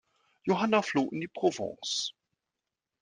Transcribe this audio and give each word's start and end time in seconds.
Johanna 0.47 0.81
floh 0.81 1.09
in 1.11 1.21
die 1.21 1.27
Provence. 1.27 2.15